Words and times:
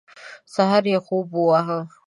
سهار 0.53 0.83
یې 0.91 0.97
خوب 1.05 1.27
وواهه. 1.33 1.79